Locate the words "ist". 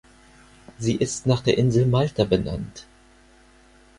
0.95-1.27